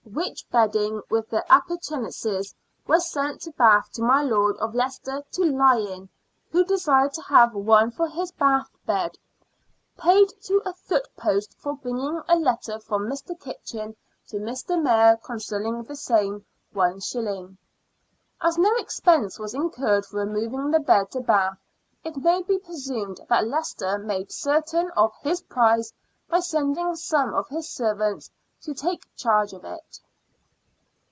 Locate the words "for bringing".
11.57-12.21